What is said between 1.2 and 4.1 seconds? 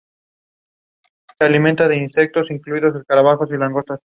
Su matrimonio produjo cinco hijos y una hija.